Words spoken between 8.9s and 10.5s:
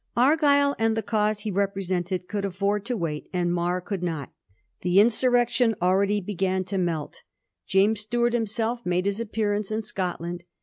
his appearance in Scotland.